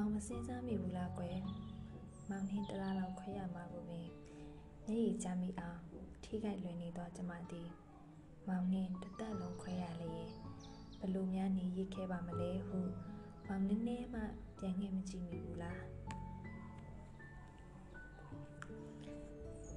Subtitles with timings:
[0.00, 1.38] မောင်မစင်းစားမိဘူးလားကွယ်
[2.30, 4.06] မောင်နှင်းတလားလောက်ခွဲရမှာကိုပင်
[4.86, 5.80] မျက်ရည်ချမိအောင်
[6.24, 7.68] ထိခိုက်လွင်နေတော့ကျမသည်
[8.48, 10.28] မောင်နှင်းတသက်လုံးခွဲရလျင်
[11.00, 12.78] ဘလို့များနေရစ်ခဲ့ပါမလဲဟု
[13.46, 14.22] မောင်နည်းနည်းမှ
[14.58, 15.82] ပြန်ငဲ့မကြည့်မိဘူးလား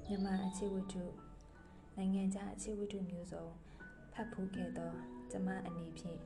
[0.06, 1.04] မြမအခြေဝတ္ထု
[1.98, 3.46] နိုင်ငံခြားအခြေဝတ္ထုမျိုးစုံ
[4.14, 4.92] ဖတ်ဖူးခဲ့သော
[5.32, 6.20] ကျမအနေဖြင့်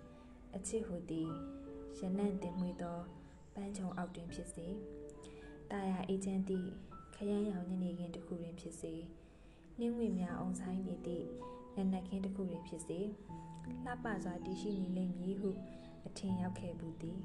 [0.55, 1.29] အချစ်ဟူသည်
[1.99, 2.99] ရနံ့တင်မွေသော
[3.55, 4.67] ပန်းချုံအောက်တွင်ဖြစ်စေ
[5.71, 6.69] တာယာအေဂျင့်သည့်
[7.15, 8.93] ခရမ်းရောင်ညနေခင်းတစ်ခုတွင်ဖြစ်စေ
[9.79, 11.25] နှင်းငွေများအောင်ဆိုင်နေသည့်
[11.75, 12.99] နက်နက်ခင်းတစ်ခုတွင်ဖြစ်စေ
[13.85, 15.49] လှပစွာတည်ရှိနေလိမ့်မည်ဟု
[16.07, 17.19] အထင်ရောက်ခဲ့ဘူးသည်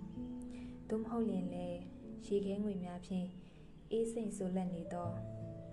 [0.89, 1.79] သို့မဟုတ်ရင်လည်း
[2.27, 3.27] ရေခဲငွေများဖြင့်
[3.91, 5.11] အေးစိမ်ဆိုလက်နေသော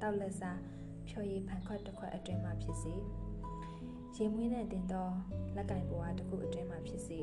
[0.01, 0.59] တောက်လက်စား
[1.07, 2.93] ဖြော်ရည်ဖန်ခွက်တစ်ခွက်အတွင်းမှဖြစ်စေ
[4.15, 5.09] ရေမွေးနဲ့တင်သော
[5.55, 7.19] လက်ကင်ဘွားတစ်ခုအတွင်းမှဖြစ်စေ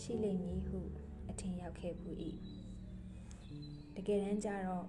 [0.00, 0.78] ရှိလိမ့်မည်ဟု
[1.30, 2.16] အထင်ရောက်ခဲ့ဘူး၏
[3.96, 4.86] တကယ်တမ်းကျတော့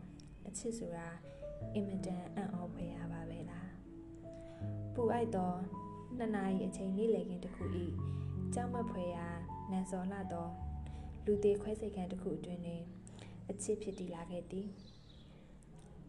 [0.48, 1.08] အချစ်ဆိုတာ
[1.74, 3.70] အင်မတန်အံ့ဩဖွယ်ရပါပဲလား
[4.94, 5.54] ပူအိုက်သော
[6.18, 7.64] နှစ်နာရီအချိန်လေးလေကင်းတစ်ခု၏
[8.54, 9.28] ကြောက်မဖွယ်ရာ
[9.72, 10.50] နန်စော်လှသော
[11.26, 12.84] လူသေးခွဲစိတ်ခံတစ်ခုအတွင်းတွင်
[13.50, 14.68] အချစ်ဖြစ်တည်လာခဲ့သည်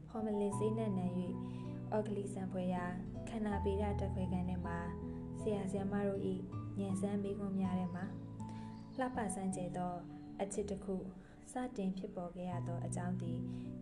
[0.08, 1.06] ဟော်မလင်စိနဲ့နံ၍
[1.92, 2.84] အော်ဂလီဆန်ဖွယ်ရာ
[3.28, 4.78] ခန္ဓာပေရတက်ခွဲကန်ထဲမှာ
[5.40, 6.22] ဆရာဆရာမတို့၏
[6.78, 8.04] ညံစမ်းမိခွန်းများထဲမှာ
[8.98, 9.94] လှပဆန်းကျဲသော
[10.40, 10.96] အချစ်တစ်ခု
[11.52, 13.38] စတင်ဖြစ်ပေါ်ခဲ့ရသောအကြောင်းသည်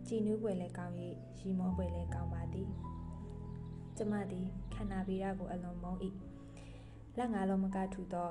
[0.07, 0.95] ကြည်နူးပွေလည်းကောင်း၍
[1.39, 2.69] ရီမောပွေလည်းကောင်းပါသည်
[3.97, 5.99] ကျမသည်ခန္ဓာဗီရကိုအလွန်မုန်း၏
[7.17, 8.29] လက်ငါလုံးမကထူသော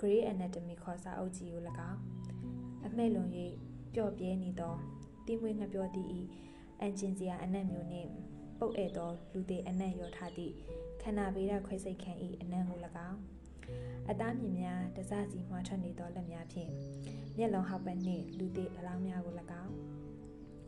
[0.00, 2.00] Grey Anatomy ခေါ်စာအုပ်ကြီးကို၎င်း
[2.86, 3.30] အမှဲ့လွန်၍
[3.94, 4.74] ပျော့ပြဲနေသော
[5.26, 6.20] တိမွေးငပြောသည့်ဤ
[6.80, 8.10] အန်ဂျင်စရာအနက်မျိုးနှင့်
[8.58, 10.54] ပုတ်ဧသောလူသေးအနက်ရောထားသည့်
[11.02, 12.12] ခန္ဓာဗေဒခွဲစိတ်ခံ၏
[12.42, 12.78] အနံကို၎
[13.08, 13.18] င်း
[14.10, 16.70] အသားမြင်များတစစီမှထွက်နေသောလက်များဖြင့်
[17.36, 19.74] မျက်လုံးဟောက်ပတ်နှင့်လူသေးအလောင်းများကို၎င်း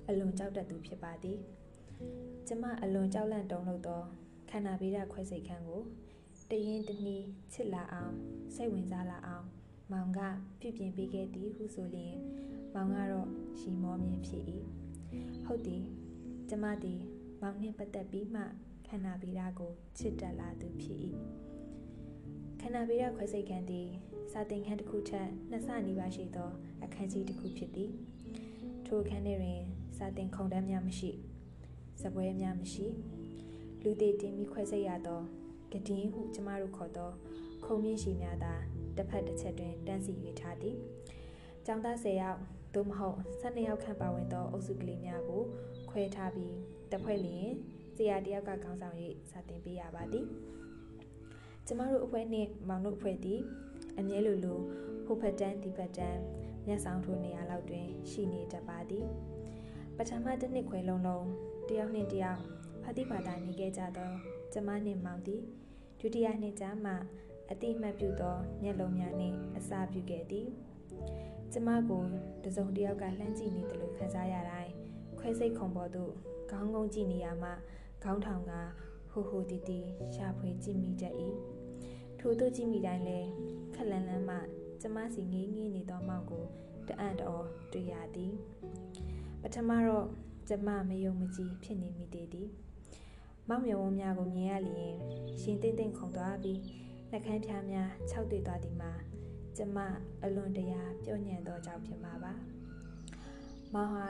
[0.09, 1.39] အလွန်ကြောက်တတ်သူဖြစ်ပါသည်
[2.47, 4.03] ကျမအလွန်ကြောက်လန့်တုန်လှုပ်သော
[4.51, 5.83] ခန္ဓာဗေဒခွဲစိတ်ခံကို
[6.51, 8.15] တရင်တနည်းချစ်လာအောင်
[8.55, 9.47] စိတ်ဝင်စားလာအောင်
[9.93, 10.21] မောင်က
[10.61, 12.17] ပြုပြင်ပေးခဲ့သည်ဟုဆိုလျင်
[12.75, 13.29] မောင်ကတော့
[13.59, 14.43] ရှီမောမြင်ဖြစ်၏
[15.45, 15.85] ဟုတ်သည်
[16.49, 17.01] ကျမသည်
[17.41, 18.43] မောင်နှင့်ပတ်သက်ပြီးမှ
[18.87, 20.99] ခန္ဓာဗေဒကိုချစ်တက်လာသူဖြစ်၏
[22.61, 23.89] ခန္ဓာဗေဒခွဲစိတ်ခံသည်
[24.33, 26.51] စာသင်ခန်းတစ်ခုထက်နှစ်ဆနီးပါးရှိသော
[26.83, 27.91] အခန်းကြီးတစ်ခုဖြစ်သည်
[28.87, 29.61] ထိုအခန်းထဲတွင်
[29.97, 31.11] စာသင်ခုံတန်းများမရှိ
[32.03, 32.87] စပွဲများမရှိ
[33.83, 35.21] လူသေးတင်ပြီးခွဲစိတ်ရသော
[35.73, 37.11] ကဒင်းဟုကျမတို့ခေါ်သော
[37.65, 38.55] ခုံမြင့်ရှိများသာ
[38.97, 40.77] တစ်ဖက်တစ်ချက်တွင်တန်းစီ၍ထားသည်။
[41.67, 42.41] ကျောင်းသား10ယောက်
[42.75, 45.43] သို့မဟုတ်12ယောက်ခန့်ပါဝင်သောအုပ်စုကလေးများကို
[45.91, 46.57] ခွဲထားပြီး
[46.91, 47.49] တစ်ဖွဲ့လျင်
[47.97, 48.97] ဆရာတယောက်ကခေါင်းဆောင်၍
[49.31, 50.27] စာသင်ပေးရပါသည်။
[51.67, 53.41] ကျမတို့အဖွဲ့နှင့်မောင်တို့အဖွဲ့သည်
[53.99, 54.59] အမြဲလိုလို
[55.05, 56.21] ဟိုဖက်တန်းဒီဖက်တန်း
[56.67, 59.07] မျက်ဆောင်ထိုးနေရာလောက်တွင် ရှိနေတတ်ပါသည်။
[59.97, 61.27] ပထမတစ်နှစ်ခွဲလုံးလုံး
[61.69, 62.41] တယောက်နှင့်တယောက်
[62.83, 64.13] ဖတိပါတာနေခဲ့ကြသော
[64.53, 65.43] ကျမနှင့်မောင်သည်
[66.01, 66.93] ဒုတိယနှစ်ကြာမှ
[67.51, 70.49] အတိမတ်ပြုသောမျက်လုံးများနှင့်အစာပြုခဲ့သည်
[71.53, 72.05] ကျမကို
[72.45, 74.73] တစုံတစ်ယောက်ကလှမ်းကြည့်နေတယ်လို့ခံစားရတိုင်း
[75.19, 76.13] ခွဲစိတ်ခုံပေါ်သို့
[76.51, 77.51] ခေါင်းငုံကြည့်နေရမှ
[78.05, 78.53] ခေါင်းထောင်က
[79.11, 79.81] ဟိုဟိုတီတီ
[80.15, 81.15] ရှာဖွေကြည့်မိတတ်၏
[82.29, 83.19] ထို့သို့ကြည့်မိတိုင်းလဲ
[83.75, 84.37] ခက်လန်းလန်းမှ
[84.81, 86.45] ကျမစီငေးငေးနေသောမောင်ကို
[86.89, 88.35] တအံ့တော်တွေ့ရသည်
[89.43, 90.07] ပထမတော့
[90.49, 92.49] ကျမမယုံမကြည်ဖြစ်နေမိသေးသည်
[93.49, 94.95] မောက်မြဝန်းများကိုမြင်ရလျင်
[95.41, 96.61] ရှင်သိမ့်သိမ့်ခုန်သွားပြီး
[97.11, 98.93] နှကန်းဖြားများခြောက်တွေ့သွားသည်မှာ
[99.57, 99.79] ကျမ
[100.23, 102.33] အလွန်တရာပျော့ညံ့သောကြောင့်ဖြစ်မှာပါ။
[103.75, 104.09] မောင်ဟာ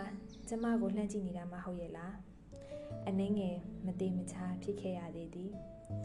[0.49, 2.13] ကျမကိုလှမ်းကြည့်နေတာမဟုတ်ရဲ့လား။
[3.09, 3.57] အနှင်းငယ်
[3.87, 5.53] မသေးမချာဖြစ်ခဲ့ရသေးသည်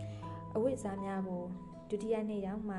[0.55, 1.45] ။အဝိစားများကို
[1.93, 2.77] ဒုတိယနေ့ရောက်မှ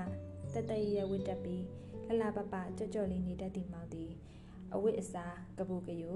[0.54, 1.64] တတရရဝတ်တက်ပြီး
[2.06, 4.10] လလပပကြော့ကြော့လေးနေတတ်သည်မောင်သည်
[4.74, 6.10] အဝိအစားကပူကယူ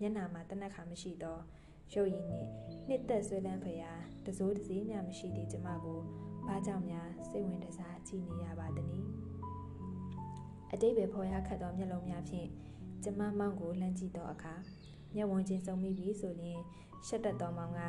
[0.00, 1.38] မျက်နာမှာတနက်ခါမရှိသော
[1.92, 2.48] ရုပ်ရည်နှင့်
[2.88, 3.92] နှစ်သက်ဆွေးလန်းဖွယ်ရာ
[4.26, 6.00] တစိုးတစည်းများမရှိသည့်ကျမကို
[6.46, 9.08] ဘာကြောင့်များစိတ်ဝင်တစားကြည့်နေရပါသနည်း
[10.72, 12.48] အတိတ်ပဲဖော်ရခတ်သောမျက်လုံးများဖြင့်
[13.04, 14.54] ကျမမောင်ကိုလှမ်းကြည့်သောအခါ
[15.14, 16.60] မျက်ဝန်းချင်းစုံမိပြီဆိုရင်
[17.06, 17.80] ရှက်တက်သောမောင်က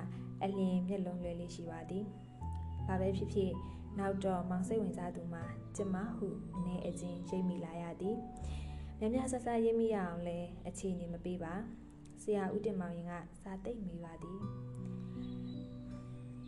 [0.42, 2.06] အလင်းမျက်လုံးလွယ်လေးရှိပါသည်။
[2.88, 3.54] ဘာပဲဖြစ်ဖြစ်
[4.00, 5.44] နောက်တော့မောင်စိတ်ဝင်စားသူမှာ
[5.76, 8.18] ကျမဟုအနေအချင်းရိပ်မိလာရသည်။
[9.00, 11.54] မြမဆဆရိပ်မိရအောင်လဲအခြေအနေမပေးပါ။
[12.22, 14.40] ဆရာဦးတင်မောင်ရင်ကစာသိမ့်မိပါသည်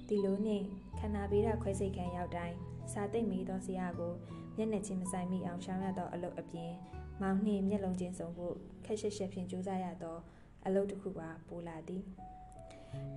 [0.08, 0.66] ဒီလိုနှင့်
[1.00, 2.58] ခန္ဓာဗေဒခွဲစိတ်ခံရောက်တိုင်း
[2.94, 4.14] စာသိမ့်မိသောဆရာကို
[4.58, 6.72] မျက်နှာချင်းမဆိုင်မိအောင်ရှောင်ရသောအလုပ်အပြင်
[7.22, 8.56] မောင်နှင့်မျက်လုံးချင်းစုံဖို့
[8.86, 10.18] ခက်ရှက်ရှက်ဖြင့်ကြိုးစားရသော
[10.66, 12.04] အလုပ်တစ်ခုပါပိုလာသည်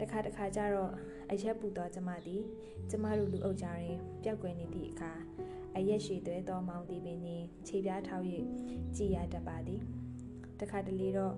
[0.00, 0.92] တခါတခါကျတော့
[1.30, 2.42] အရက်ပူသောကျမသည်
[2.90, 5.12] ကျမတို့လူအုပ်ကြားတွင်ပျောက်ကွယ်နေသည့်အခါ
[5.76, 8.24] အရက်ရှိသွဲသောမောင်သည်ပင်နှင့်ခြေပြားထောက်၍
[8.96, 9.80] ကြည်ရတတ်ပါသည်
[10.60, 11.34] တတခါတလေတော့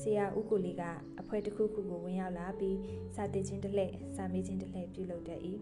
[0.00, 0.82] ဆရာဦးကိုလီက
[1.20, 2.78] အဖွဲတစ်ခုခုကိုဝင်ရောက်လာပြီး
[3.14, 5.40] စာတည်ခြင်းတစ်လှည့်စာမေးခြင်းတစ်လှည့်ပြုလုပ်တတ်၏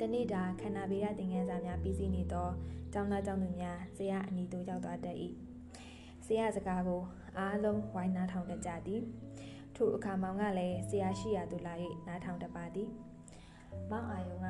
[0.00, 2.48] တနေ့တာခန္ဓာဗေဒသင်ခန်းစာများပြီးစီးနေသော
[2.92, 5.16] ကျောင်းသားကျောင်းသူများဆရာအနီတို့ရောက်သွားတတ်၏
[6.26, 7.02] ဆရာစကားကို
[7.38, 9.02] အားလုံးဝိုင်းနားထောင်တတ်ကြသည်
[9.80, 11.74] ထို့အခါမောင်ကလည်းဆရာရှိရာသို့လာ၍
[12.06, 12.90] နားထောင်တတ်ပါသည်
[13.90, 14.48] မောင်အာယုံက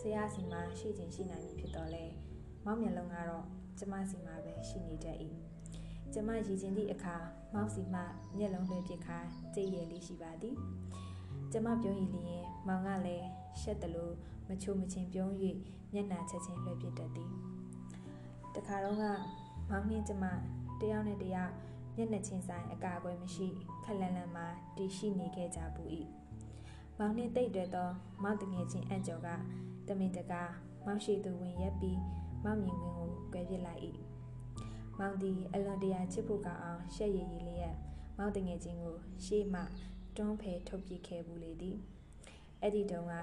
[0.00, 2.04] ဆရာစီမှာရှိခြင်းရှိနိုင်မည်ဖြစ်တော်လဲ
[2.64, 3.44] မောင်မျက်လုံးကတော့
[3.78, 5.16] ကျမစီမှာပဲရှိနေတတ်၏
[6.12, 7.16] ကျမရည်ချင်းသည့်အခါ
[7.54, 8.00] မောင်စီမှ
[8.36, 9.18] မျက်လုံးလွှဲပစ်ခါ
[9.54, 10.56] ကြည်ရည်လေးရှိပါသည်
[11.52, 13.26] ကျမပြောရည်လျင်မောင်ကလည်း
[13.60, 14.14] ရှက်တယ်လို့
[14.48, 15.32] မချိုမချင်းပြုံး၍
[15.92, 17.30] မျက်နှာချက်ချင်းလွှဲပစ်တတ်သည်
[18.54, 19.04] တခါတော့က
[19.70, 20.24] မောင်နှင်းကျမ
[20.80, 21.52] တယောက်နဲ့တယောက်
[21.96, 23.48] မျက်နှာချင်းဆိုင်အကာအကွယ်မရှိ
[23.84, 24.46] ခက်လန်လန်မှာ
[24.76, 25.82] တည်ရှိနေခဲ့ကြပူ၏
[26.98, 27.88] မောင်နှင်းတိတ်တွဲသော
[28.22, 29.28] မောင်တငယ်ချင်းအံ့ကျော်က
[29.88, 30.42] တမင်တကာ
[30.84, 32.00] မောင်ရှိသူဝင်ရက်ပြီး
[32.44, 33.82] မောင်မြင်ဝင်ကိုကွဲပြစ်လိုက်၏
[34.98, 37.76] မောင်သည်အလွန်တရာချစ်ဖို့ကောင်းအောင်ရှက်ရည်ရည်လျက်
[38.18, 39.62] မောင်တငယ်ချင်းကိုရှေ့မှ
[40.16, 41.76] တွန်းဖယ်ထုတ်ပစ်ခဲ့ဘူးလေသည်
[42.60, 43.14] အဲ့ဒီတုန်းက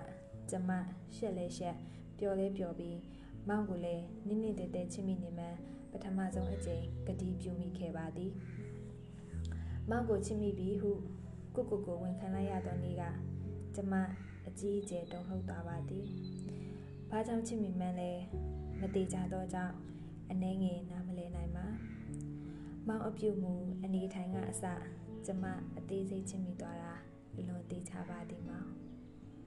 [0.50, 0.72] ကျမ
[1.16, 1.76] ရှက်လဲရှက်
[2.20, 2.98] ပျော်လဲပျော်ပြီး
[3.48, 5.48] မောင်ကိုလည်းနင်းနင်းတဲတဲချစ်မိနေမှ
[5.92, 8.32] ပထမဆုံးအကြိမ်ဂတိပြုမိခဲ့ပါသည်
[9.90, 10.92] မောင်ကိုချစ်မိပြီဟု
[11.56, 13.04] ကိုကိုကိုဝန်ခံလိုက်ရသောနေ့က
[13.76, 13.94] ကျမ
[14.48, 16.06] အကြီးအကျယ်တုန်လှုပ်သွားပါသည်။
[17.10, 18.12] ဘာကြောင့်ချစ်မိမှန်းလဲ
[18.80, 19.76] မသေးကြတော့ကြောင့်
[20.32, 21.66] အနှဲငယ်နားမလဲနိုင်ပါ။
[22.88, 23.54] မောင်အပြုတ်မှု
[23.84, 24.64] အနေထိုင်ကအစ
[25.26, 25.46] ကျမ
[25.78, 26.94] အသေးစိတ်ချစ်မိသွားတာ
[27.48, 28.70] လွန်သေးချပါသည်မောင်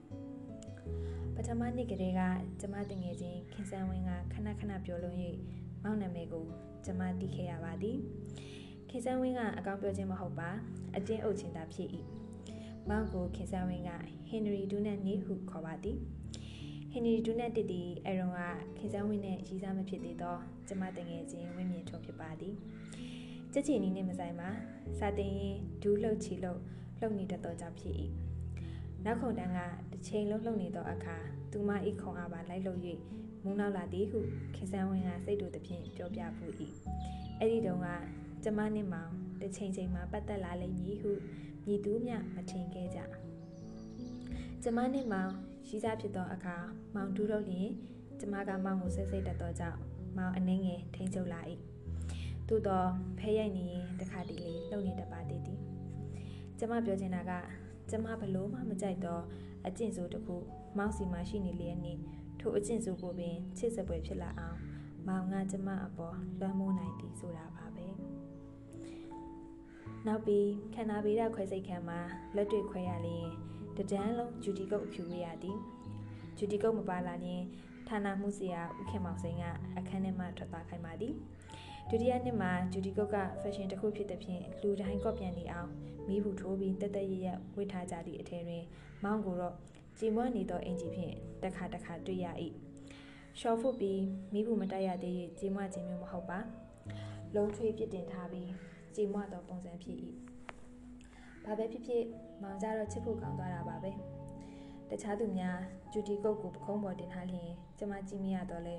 [1.35, 2.21] ။ပထမနေ့ကတည်းက
[2.61, 5.17] ကျမတငယ်ချင်းခင်ဆန်းဝင်းကခဏခဏပြောလို့၍
[5.83, 6.47] မောင်နာမည်ကို
[6.85, 7.99] ကျမသိခဲ့ရပါသည်။
[8.95, 10.51] ခင်ဆန်းဝင်းကအကောင်းပြောခြင်းမဟုတ်ပါ
[10.97, 11.89] အကျဉ်းအုပ်ခြင်းသာဖြစ်၏
[12.89, 13.91] မောင်ကိုခင်ဆန်းဝင်းက
[14.29, 15.99] ဟင်နရီဒူနတ်နေဟုခေါ်ပါသည်
[16.91, 18.41] ဟင်နရီဒူနတ်တစ်သည်အရုံက
[18.77, 20.37] ခင်ဆန်းဝင်းနဲ့ရီစားမဖြစ်သေးသော
[20.69, 22.55] ကျမတငယ်ချင်းဝင်းမြင့်ထုံဖြစ်ပါသည်
[23.53, 24.49] ကြက်ချီနီးနဲ့မဆိုင်ပါ
[24.99, 26.61] စာတင်ရင်ဒူးလှုပ်ချီလှုပ်
[27.01, 27.95] လှုပ်နေတတ်သောကြောင့်ဖြစ်၏
[29.05, 29.59] နောက်ခုံတန်းက
[29.91, 31.17] တစ်ချိန်လုံးလှုပ်နေသောအခါ
[31.53, 32.81] သူမဤခုံအားပါလိုက်လို့၍
[33.45, 34.19] မူးနောက်လာသည်ဟု
[34.55, 36.53] ခင်ဆန်းဝင်းကစိတ်တူသဖြင့်ပြောပြဖူး၏
[37.39, 37.89] အဲ့ဒီတုန်းက
[38.45, 41.11] ကျမနဲ့မောင်တစ်ချိန်ချိန်မှာပတ်သက်လာလိမ့်မည်ဟု
[41.67, 42.99] မြည်သူမျှမထင်ခဲ့ကြ
[44.63, 45.33] ကျမနဲ့မောင်
[45.67, 46.57] ရှိစားဖြစ်သောအခါ
[46.95, 47.71] မောင်ဒူးတော့လျင်
[48.21, 49.79] ကျမကမောင်ကိုစိတ်စိတ်တက်တော့ကြောင့်
[50.17, 51.41] မောင်အနှင်းငယ်ထိန်ချုပ်လာ၏
[52.49, 55.61] သို့တော့ဖဲရိုက်နေရင်တခါတလေလှုပ်နေတပါသေးသည်
[56.59, 57.33] ကျမပြောချင်တာက
[57.91, 59.23] ကျမဘလို့မှမကြိုက်တော့
[59.67, 60.37] အကျင့်ဆိုတစ်ခု
[60.79, 61.95] မောင်စီမှာရှိနေလျက်နေ
[62.41, 64.59] ထိုအကျင့်ဆိုကိုပင်ချစ်စပွဲဖြစ်လာအောင်
[65.07, 67.62] မောင်ကကျမအပေါ်လွှမ်းမိုးနိုင်သည်ဆိုတာပါပဲ
[70.07, 72.01] နောက်ပြီးခန္ဓာဗေဒခွဲစိတ်ခံမှာ
[72.37, 73.27] လက်တွေ့ခွဲရလျင်
[73.77, 75.59] တဒန်းလုံးဂျူတီကုတ်အဖြူဝေးရသည်
[76.39, 77.43] ဂျူတီကုတ်မပါလာရင်
[77.89, 79.45] ဌာနမှုစရာဥခင်မောင်စိန်က
[79.79, 81.15] အခန်းထဲမှထွက်သွားခိုင်းပါသည်
[81.89, 85.71] ဒုတိယနှစ်မှာဂျူဒီကုတ်ကဖက်ရှင်တစ်ခုဖြစ်တဲ့ဖြင့်လူတိုင်းကော့ပြန်နေအောင်
[86.09, 88.65] မိဘူးထိုးပြီးတက်တက်ရရဝတ်ထားကြသည့်အထည်တွင်
[89.05, 89.55] မောင်းကိုတော့
[89.99, 92.27] ကြည်မွနေသောအင်ဂျီဖြင့်တစ်ခါတစ်ခါတွေ့ရ၏
[93.41, 94.03] ရှော့ဖုတ်ပြီး
[94.33, 96.39] မိဘူးမတက်ရသေး၍ကြည်မွခြင်းမျိုးမဟုတ်ပါ
[97.35, 98.51] လုံးထွေးပြစ်တင်ထားပြီး
[98.97, 99.97] ကြေမွသောပုံစံဖြစ်၏
[101.45, 102.05] ဘာပဲဖြစ်ဖြစ်
[102.43, 103.91] မောင်ကြတော့ချစ်ဖို့ကောင်းသွားတာပါပဲ
[104.91, 105.59] တခြားသူများ
[105.93, 108.77] ဂျူတီကုတ်ကိုပခုံးပေါ်တင်ထားလျင်ကျမကြည့်မရတော့လဲ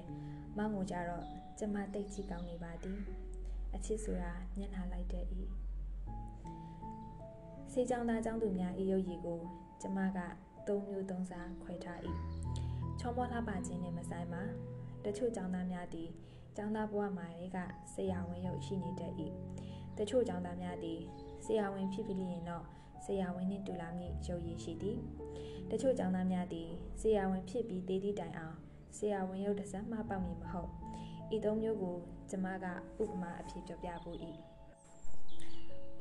[0.58, 1.24] မောင်ကိုကြတော့
[1.60, 3.00] ကျမတိတ်ကြည့်ကောင်းနေပါသည်
[3.76, 5.26] အချစ်ဆိုတာမျက်နှာလိုက်တတ်၏
[7.72, 9.40] စေချောင်းသားချောင်းသူများဤရုပ်ရည်ကို
[9.82, 10.20] ကျမက
[10.68, 12.00] သုံးမျိုးသုံးစားခွဲထား၏
[13.00, 14.44] ချောမောလှပခြင်းနဲ့မဆိုင်ပါ
[15.06, 16.10] တချို့ចောင်းသားများသည်
[16.58, 17.58] ចောင်းသားဘဝမှာတွေက
[17.94, 19.14] ဆရာဝန်ရုပ်ရှိနေတတ်၏
[19.98, 21.00] တချို့ចောင်းသားများသည်
[21.46, 22.66] ဆရာဝန်ဖြစ်ပြီးလျင်တော့
[23.06, 24.98] ဆရာဝန်နှင့်တူလာမည့်ရုပ်ရည်ရှိသည်
[25.70, 26.70] တချို့ចောင်းသားများသည်
[27.02, 28.58] ဆရာဝန်ဖြစ်ပြီးတည်သည့်တိုင်အောင်
[28.98, 30.70] ဆရာဝန်ရုပ်တစ်စက်မှပေါက်မည်မဟုတ်
[31.36, 31.98] ဤသုံးမျိုးကို
[32.30, 32.66] ကျမက
[33.02, 34.18] ဥပမာအဖြစ်ပြောပြဖို့၏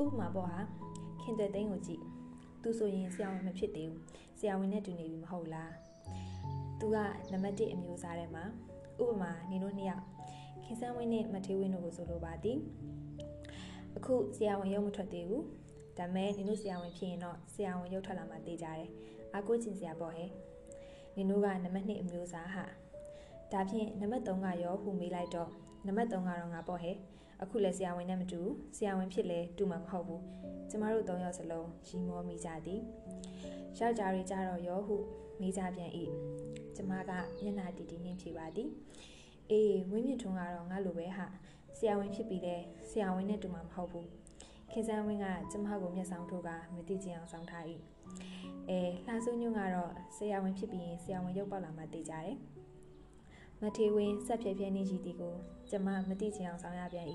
[0.03, 0.61] ဥပမာပေါ်ဟာ
[1.23, 2.03] ခင်တဲ့သိန်းကိုကြည့်
[2.63, 4.03] သူဆိုရင်ဆရာဝန်မဖြစ်သေးဘူး
[4.39, 5.73] ဆရာဝန်နဲ့တူနေပြီမဟုတ်လား
[6.81, 6.97] သူက
[7.33, 8.45] နံပါတ်1အမျိုးအစားထဲမှာ
[9.03, 10.05] ဥပမာနေတို့နှစ်ယောက်
[10.65, 12.59] ခင်ဆန်းဝင်းနဲ့မထေးဝင်းတို့ကိုဆိုလိုပါသည်
[13.97, 15.45] အခုဆရာဝန်ရုပ်မထွက်သေးဘူး
[15.99, 18.89] ဒါမဲ့နင်တို့ဆရာဝန်ဖြစ်ရင်တော့ဆရာဝန်ရုပ်ထွက်လာမှသိကြတယ်
[19.35, 20.31] အာကိုချင်းဆရာပေါ့ဟဲ့
[21.17, 22.65] နင်တို့ကနံပါတ်2အမျိုးအစားဟာ
[23.53, 25.51] ဒါဖြင့်နံပါတ်3ကရောဟူမေးလိုက်တော့
[25.87, 26.97] နံပါတ်3ကတော့ငါပေါ့ဟဲ့
[27.43, 28.41] အခုလည်းဆရာဝန်နဲ့မတူ
[28.77, 30.23] ဆရာဝန်ဖြစ်လဲတူမှာမဟုတ်ဘူး
[30.71, 32.81] ကျမတို့၃ယောက်စလုံးရီမောမိကြသည်
[33.79, 34.97] ယောက်ျားတွေကြတော့ရောဟု
[35.41, 35.91] မိကြပြန်၏
[36.77, 37.11] ကျမက
[37.43, 38.69] မျက်နှာတီတီနှင်းဖြေပါသည်
[39.51, 41.27] အေးဝင်းမြင့်ထွန်းကတော့ငါလိုပဲဟာ
[41.62, 42.57] ဆ ရာဝန်ဖြစ်ပြီးလဲ
[42.89, 44.09] ဆရာဝန်နဲ့တူမှာမဟုတ်ဘူး
[44.71, 47.65] ခင်စန်းဝင်းကကျမကိုမျက်စောင်းထိုးကမသိချင်အောင်ဆောင်ထား၏
[48.69, 52.37] အဲလှဆူးညွန့်ကတော့ဆရာဝန်ဖြစ်ပြီးရင်ဆရာဝန်ရုပ်ပေါက်လာမှသိကြတယ်
[53.61, 55.35] မထေဝင်းဆက်ဖြဲဖြဲနေရှိသည်ကို
[55.71, 57.07] ကျမမသိချင်အောင်ဆောင်ရပြန်၏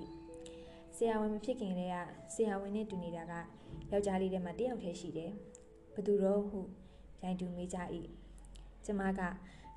[0.96, 1.96] ဆရာဝန်မဖြစ်ခင်တည်းက
[2.34, 3.34] ဆရာဝန်နဲ့တူနေတာက
[3.92, 5.32] ယောက်ျားလေးထဲမှာတယောက်တည်းရှိတယ်
[5.94, 6.60] ဘသူတော့ဟု
[7.24, 7.78] ရိုင်တူမေးကြ၏
[8.86, 9.22] ကျမက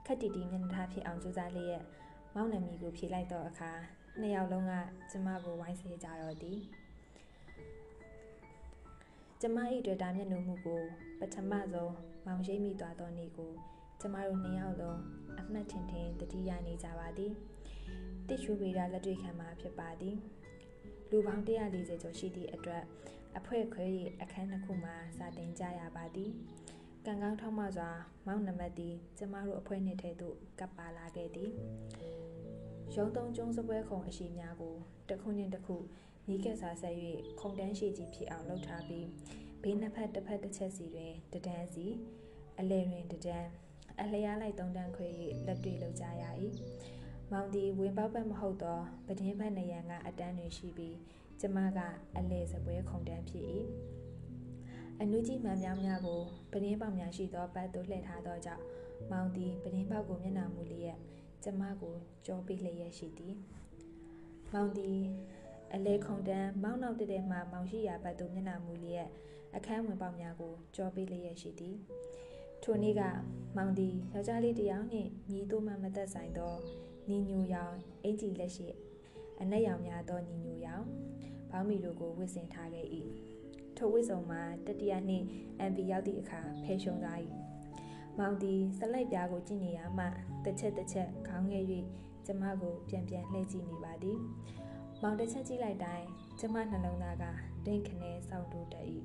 [0.07, 1.83] ခက်တီတီမျက်နှာထားဖြစ်အောင်ကြိုးစားလျက်
[2.35, 3.73] မောင်နှမီကိုဖြေလိုက်တော့အခါ
[4.19, 4.73] နှစ်ယောက်လုံးက
[5.11, 6.61] ကျမကိုဝိုင်းဆဲကြတော့သည်
[9.41, 10.83] ကျမ၏တွေ့တာမျက်နှာမှုကို
[11.21, 11.95] ပထမဆုံး
[12.27, 13.53] မောင်ရှိမိသွားသောနေ့ကို
[14.01, 15.01] ကျမတို့နှစ်ယောက်လုံး
[15.41, 17.33] အမှတ်ထင်ထင်တတိယနေကြပါသည်
[18.29, 20.17] တစ်ချူဗေဒလက်တွေ့ခံမှာဖြစ်ပါသည်
[21.11, 22.83] လူပေါင်း140ကျော်ရှိသည့်အတွက်
[23.39, 23.85] အဖွဲ့ခွဲ၏
[24.23, 26.31] အခန်းတစ်ခုမှာစာတင်ကြရပါသည်
[27.07, 27.91] ကံကောင်းထောက်မှစွာ
[28.27, 31.51] မောင်နမတ်သည်ကျမတို့အဖွဲ့နှစ်ထဲသို့ကပ်ပါလာခဲ့သည်
[32.97, 34.77] ရုံးသုံးကျုံးစပွဲခုံအရှိများကို
[35.09, 35.77] တစ်ခုနှင့်တစ်ခု
[36.29, 36.95] နီးကက်စာဆက်၍
[37.41, 39.07] ခုံတန်းရှိကြီးဖြစ်အောင်လုပ်ထားပြီး
[39.63, 41.87] ဘေးနှစ်ဖက်တစ်ဖက်တစ်ချက်စီတွင်တဒန်းစီ
[42.59, 43.49] အလဲတွင်တဒန်း
[44.01, 45.07] အလျားလိုက်သုံးတန်းခွဲ၍
[45.47, 46.25] လက်တွေ့လုပ်ကြရ၏
[47.33, 50.97] မောင်သည်ဝင်ပေါက်ပတ်မဟုတ်သောပဒင်းဖက်နေရန်ကအတန်းတွင်ရှိပြီး
[51.41, 51.79] ကျမက
[52.17, 53.47] အလဲစပွဲခုံတန်းဖြစ်၏
[55.01, 58.65] အနုကြီးမှန်များများကိုပဒင်းပေါက်များရှိသောပတ်သို့လှည့်ထားသောကြောင့်
[59.11, 60.99] မောင်သည်ပဒင်းပေါက်ကိုမျက်နှာမူလျက်
[61.45, 61.95] ကျမကို
[62.27, 63.37] ကြောပေးလျက်ရှိသည်
[64.53, 64.99] မောင်သည်
[65.75, 69.09] အလဲခုံတန်းမောင်းနောက်တတဲ့မှမောင်ရှိရာဘက်သို့မျက်နှာမူလျက်
[69.57, 71.77] အခန်းဝင်ပေါက်များကိုကြောပေးလျက်ရှိသည်
[72.63, 73.03] ထိုနေ့က
[73.57, 76.55] မောင်သည်ယောက်ျားလေးတစ်ယောက်နှင့်ညီတို့မှမသက်ဆိုင်သော
[77.09, 78.67] ညီညူရောင်အင်ကြီးလက်ရှိ
[79.41, 80.85] အနက်ရောင်များသောညီညူရောင်
[81.51, 82.87] ဘောင်းမီတို့ကိုဝစ်ဆင်ထားခဲ့၏
[83.77, 85.25] ထိုဝစ်စုံမှာတတိယနှစ်
[85.71, 87.19] MP ရောက်သည့်အခါဖဲရှုံးသွား၏
[88.19, 90.05] မောင်သည်စလိုက်ပြားကိုကြည့်နေရမှ
[90.45, 91.65] တစ်ချက်တစ်ချက်ခေါင်းငယ်၍
[92.27, 94.19] ကျမကိုပြန်ပြန်လှည့်ကြည့်နေပါသည်
[95.03, 96.07] မောင်တစ်ချက်ကြည့်လိုက်တိုင်း
[96.39, 97.25] ကျမနှလုံးသားက
[97.67, 98.87] ဒိတ်ခနဲစောင့်တိုးတတ်၏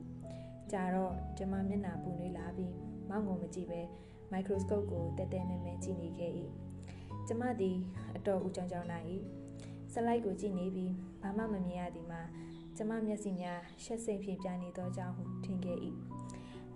[0.72, 2.76] ကြာတော့ကျမမျက်နှာပူနွေးလာပြီး
[3.10, 3.82] မောင်ကိုမကြည့်ပဲ
[4.32, 6.32] မိုက်ခရိုစကုပ်ကိုတဲတဲမဲမဲကြည့်နေခဲ့၏
[7.28, 7.78] ကျမသည်
[8.16, 9.06] အတော်ဦးကြောင်ကြောင်နိုင်၏
[9.94, 12.22] စလိုက်ကိုကြည့်နေပြီးဘာမှမမြင်ရသည်မှာ
[12.78, 15.78] ကျမမျက်စိများရှက်စိမ်ဖြင့်ပြနေသောကြောင့်ဟုထင်ခဲ့၏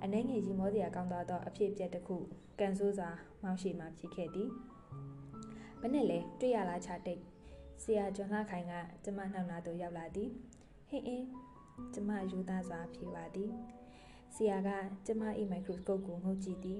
[0.03, 2.17] အနှဲငယ်ကြီးမောစရာကောင်းသောအဖြစ်အပျက်တစ်ခု
[2.59, 3.09] ကန်ဆိုးစွာ
[3.43, 4.49] မောင်းရှိမှဖြစ်ခဲ့သည်
[5.79, 7.21] ဘယ်နဲ့လဲတွေ့ရလားချတိတ်
[7.81, 10.29] ဆရာကျွမ်းလှခိုင်ကကျမနှောက်နာသို့ရောက်လာသည်
[10.89, 11.27] ဟင်းအင်း
[11.93, 13.51] ကျမယူသားစွာဖြေပါသည်
[14.35, 14.69] ဆရာက
[15.05, 16.79] ကျမ၏မိုက်ခရိုစကုပ်ကိုငုတ်ကြည့်သည်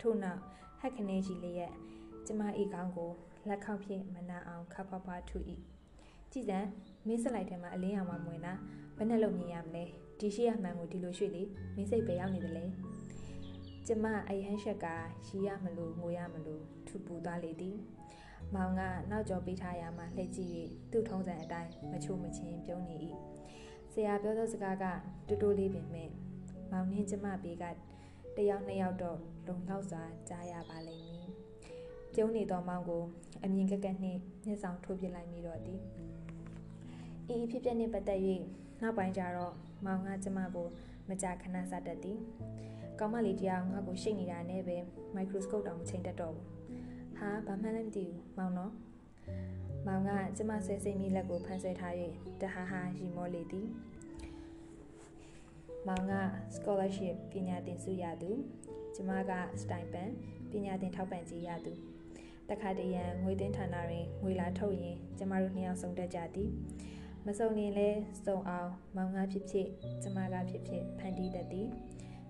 [0.00, 0.40] ထို့နောက်
[0.80, 1.72] ဟက်ခနဲကြီးလေးရဲ့
[2.26, 2.42] ကျမ၏
[2.74, 3.10] ခေါင်းကို
[3.48, 5.38] လက်ခေါက်ဖြင့်မနာအောင်ခပ်ဖွားဖွားထူ၏
[6.32, 6.58] ကြည်စံ
[7.06, 8.54] မင်းစလိုက်ထဲမှာအလင်းရောင်မှမဝင်တာ
[8.96, 9.84] ဘယ်နဲ့လုပ်မြင်ရမလဲ
[10.22, 11.42] ဒီရှိရမှန်ကိုဒီလိုရွှေ့လေ
[11.74, 12.64] မင်းစိတ်ပဲရောက်နေတယ်လေ
[13.86, 14.86] ကျမအယဟန်ရှက်က
[15.26, 17.76] ရီးရမလို့ငိုရမလို့ထူပူသွားလေသည်
[18.54, 20.50] မောင်ကနောက်ကျော်ပေးထားရမှလှည့်ကြည့်၍
[20.90, 22.96] သူ့ထုံးစံအတိုင်းမချို့မချင်းပြုံးနေ၏
[23.92, 24.84] ဆရာပြောသောစကားက
[25.28, 26.10] တူတူလေးပင်မဲ့
[26.70, 27.64] မောင်နှင်းကျမဘေးက
[28.36, 31.28] တယောက်နှစ်ယောက်တော့လုံလောက်စွာကြားရပါလိမ့်မည်
[32.14, 33.02] ပြုံးနေသောမောင်ကို
[33.44, 35.80] အမြင်ကက်ကက်နှင့်မျက်ဆောင်ထိုးပြလိုက်မိတော့သည်
[37.34, 38.20] ဤဖြစ်ပျက်နှင့်ပတ်သက်၍
[38.82, 40.68] နောက်ပိုင်းကျတော့မောင်ကကျမကို
[41.08, 42.18] မကြာခဏစတတ်သည်
[42.98, 44.76] ကောင်းမလေးတရားငါ့ကိုရှိတ်နေတာနဲ့ပဲ
[45.14, 46.46] မိုက်ခရိုစကုပ်တောင်မချိန်တတ်တော့ဘူး
[47.16, 48.72] ဟာဘာမှလည်းမသိဘူးမောင်နော်
[49.86, 51.94] မောင်ကကျမဆွဲစိတ်မိလက်ကိုဖန်ဆဲထား၍
[52.40, 53.68] တဟာဟာရီမောလေသည်
[55.86, 56.14] မောင်က
[56.56, 58.30] scholarship ပညာသင်ဆုရသူ
[58.94, 60.12] ကျမက stipend
[60.50, 61.72] ပညာသင်ထောက်ပံ့ကြေးရသူ
[62.48, 66.50] တခါတရံငွေတင်းဌာနတွင်ငွေလာထုတ်ရင်ကျမတို့နှစ်ယောက်ဆုံးတက်ကြသည်
[67.26, 67.88] မစုံရင်လဲ
[68.24, 69.68] စုံအောင်မောင်ကဖြစ်ဖြစ်
[70.02, 71.68] ကျမကဖြစ်ဖြစ်ဖန်တီးတတ်သည်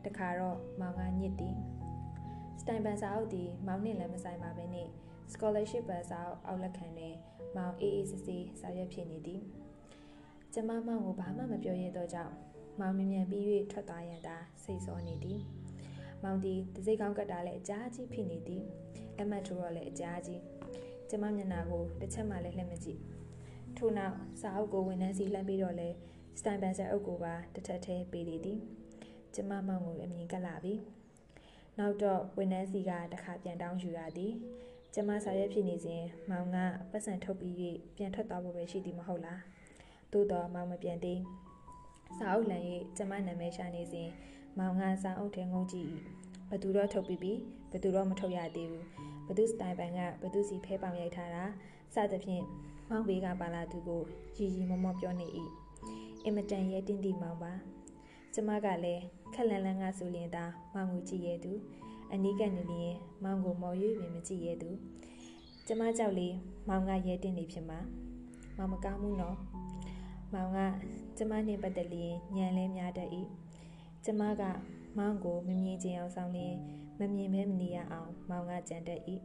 [0.04, 1.56] တခါတော့မောင်ကညစ်သည်
[2.60, 4.90] စတိုင်ပန်စာအုပ်သည်မောင်နှင့်လည်းမဆိုင်ပါဘဲနှင့်
[5.32, 7.14] scholarship ပန်စာအုပ်အောက်လက်ခံတွင်
[7.56, 9.42] မောင်အေးအေးဆေးဆေးစာရွက်ဖြစ်နေသည်
[10.52, 12.34] ကျမမောင်ကိုဘာမှမပြောရတော့ကြောင့်
[12.80, 15.40] မောင်မြင်မြန်ပြီး၍ထွက်သွားရန်သာစိတ်ဆောနေသည်
[16.22, 18.64] မောင်သည်တစိကောင်းကတ်တာလည်းအကြားကြီးဖြစ်နေသည်
[19.18, 20.42] အမတ်ထိုးတော့လည်းအကြားကြီး
[21.08, 23.00] ကျမမျက်နှာကိုတစ်ချက်မှလည်းလှည့်မကြည့်
[23.84, 25.88] ထို့နောက်စာအုပ်ကိုဝန်ထမ်းစီလှမ်းပြီးတော့လဲ
[26.38, 28.58] စတိုင်ပန်ဆာအုပ်ကိုပါတစ်ထက်သေးပေးလေသည်
[29.34, 30.74] ကျမမောင်ကိုအမြင်ကပ်လာပြီ
[31.78, 34.32] နောက်တော့ဝန်ထမ်းစီကတခါပြန်တောင်းယူရသည်
[34.94, 36.56] ကျမစာရွက်ဖြစ်နေစဉ်မောင်က
[36.90, 37.54] ပတ်စံထုတ်ပြီး၍
[37.96, 39.40] ပြန်ထွက်သွားဖို့ပဲရှိသည်မဟုတ်လား
[40.12, 41.20] သို့တော့မောင်မပြန်သေး
[42.18, 42.62] စာအုပ်လန်၍
[42.96, 44.08] ကျမနာမည်ရှာနေစဉ်
[44.58, 45.92] မောင်ကစာအုပ်ထဲငုံကြည့်
[46.50, 47.32] ဘသူတော့ထုတ်ပြီးပြီ
[47.72, 48.86] ဘသူတော့မထုတ်ရသေးဘူး
[49.28, 51.44] ဘသူစတိုင်ပန်ကဘသူစီဖဲပောင်ရိုက်ထားတာ
[51.94, 52.44] စသဖြင့်
[52.94, 54.02] မောင်ဘေးကပါလာသူကို
[54.36, 55.26] ရီရီမောမောပြောနေ၏
[56.24, 57.52] အင်မတန်ရဲတင်းတီမောင်ပါ
[58.34, 59.02] ကျမကလည်း
[59.34, 60.44] ခက်လန်လန်ကဆိုရင်သာ
[60.74, 61.52] မောင်ကိုကြည့်ရသူ
[62.12, 64.70] အနီးကနေလျင်မောင်ကိုမော်ရွေးပင်မကြည့်ရသူ
[65.66, 66.28] ကျမကြောက်လေ
[66.68, 67.78] မောင်ကရဲတင်းနေဖြစ်မှာ
[68.56, 69.36] မောင်မကောင်းဘူးနော်
[70.32, 70.58] မောင်က
[71.16, 73.08] ကျမနှင့်ပတ်သက်လျင်ညံလဲများတတ်၏
[74.04, 74.42] ကျမက
[74.98, 76.54] မောင်ကိုမမြင်ချင်အောင်ဆောင်လျင်
[76.98, 79.00] မမြင်မဲမနေရအောင်မောင်ကကြံတတ်၏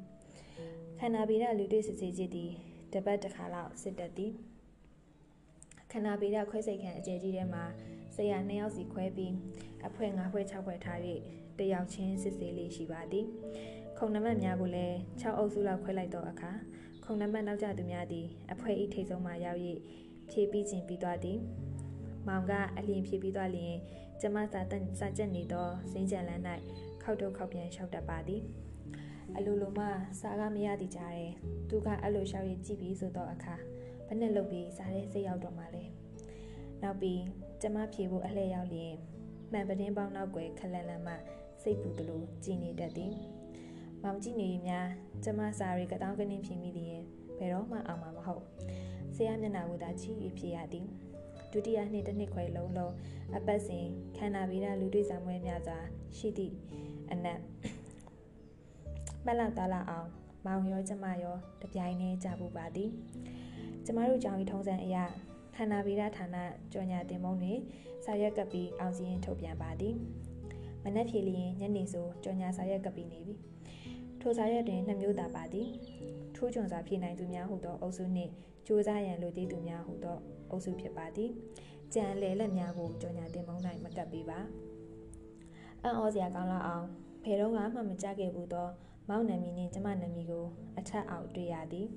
[1.00, 2.54] ခန္ဓာဗီဒလူတွေ့စစ်စစ်ကြည့်သည်
[2.94, 4.34] တပတ်တစ်ခါလောက်စစ်တတ်သည်
[5.92, 7.66] ခန္ဓာဗေဒခွဲစိတ်ခန့်အကျယ်ကြီးထဲမှာ
[8.16, 9.34] ဆရာနှစ်ယောက်စီခွဲပြီး
[9.88, 11.00] အဖွဲ၅ဖွဲ၆ဖွဲထား၍
[11.60, 13.26] တယောက်ချင်းစစ်ဆေးလေးရှိပါသည်
[13.98, 16.52] ခုံနံပါတ်များကိုလည်း6အုပ်စုလောက်ခွဲလိုက်တော့အခါ
[17.06, 19.60] ခုံနံပါတ်နောက်ကျသူများသည်အဖွဲဤထိတ်ဆုံးမှရောက်၍
[20.30, 21.40] ဖြည့်ပြီးခြင်းပြီးသွားသည်
[22.28, 23.76] မောင်ကအလျင်ဖြည့်ပြီးသွားလျင်
[24.22, 26.44] ကျမစာတစာချက်နေသောစင်းကြံလန်း၌
[27.04, 28.42] ခောက်တော့ခောက်ပြန်လျှောက်တတ်ပါသည်
[29.36, 29.86] အလိုလိုမှ
[30.20, 31.32] စာကမရသည်ကြတယ်
[31.70, 33.56] သူကအဲ့လိုလျှောက်ရကြည့်ပြီးဆိုတော့အခါ
[34.08, 35.84] ဘယ်နဲ့လုပ်ပြီးစားတဲ့စိတ်ရောက်တော့မှလဲ
[36.82, 37.22] နောက်ပြီး
[37.62, 38.94] ကျမဖြေဖို့အလှည့်ရောက်လျင်
[39.52, 41.14] မှန်ပတင်းပေါင်းနောက်ွယ်ခလန်လန်မှ
[41.62, 43.16] စိတ်ပူသလိုကြည်နေတတ်သည်
[44.04, 44.88] မောင်ကြည့်နေများ
[45.24, 47.04] ကျမစာရီကတောင်းကနင်းဖြေမိလျင်
[47.38, 48.44] ဘယ်တော့မှအောင်မှာမဟုတ်
[49.16, 50.88] ဆရာမျက်နှာကိုသာချီ၍ဖြေရသည်
[51.52, 52.94] ဒုတိယနှစ်တစ်နှစ်ခွဲလုံးလုံး
[53.36, 53.86] အပတ်စဉ်
[54.18, 55.78] ခန္ဓာဗေဒလူတွေ့ဆောင်ပွဲများစွာ
[56.18, 56.56] ရှိသည့်
[57.12, 57.40] အနက်
[59.26, 60.10] မလောက်သားလာအောင်
[60.46, 62.90] မောင်ရောကျမရောတပြိုင်တည်းကြဖို့ပါသည်
[63.86, 65.04] ကျမတို့ကြောင့်ဤထုံးစံအရာ
[65.56, 66.36] ခန္ဓာဗေဒဌာန
[66.74, 67.60] ကြော်ညာတင်မုံတွင်
[68.06, 69.96] စာရွက်ကပ်ပြီးအောင်စီရင်ထုတ်ပြန်ပါသည်
[70.84, 73.36] မနက်ဖြေလျင်ညနေဆိုကြော်ညာစာရွက်ကပ်ပြီးနေပြီ
[74.22, 75.68] ထိုစာရွက်တွင်နှစ်မျိုးသာပါသည်
[76.36, 78.32] ထူးချွန်စွာဖြေနိုင်သူများဟုသောအုပ်စုနှင့်
[78.66, 80.18] စူးစမ်းရန်လိုသေးသူများဟုသော
[80.50, 81.32] အုပ်စုဖြစ်ပါသည်
[81.94, 84.40] ကြံလေလက်များကိုကြော်ညာတင်မုံ၌မကပ်ပေးပါ
[85.84, 86.86] အံ့ဩစရာကောင်းလောက်အောင်
[87.24, 88.68] ဘယ်တော့မှမကြခဲ့ဘူးသော
[89.10, 90.46] မောင်နမီနှင့်ကျမနမီကို
[90.78, 91.88] အထက်အောက်တွေ့ရသည်